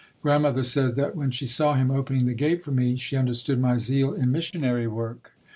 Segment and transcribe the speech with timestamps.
[0.23, 3.77] Grandmother said that when she saw him opening the gate for me, she understood my
[3.77, 5.33] zeal in missionary work.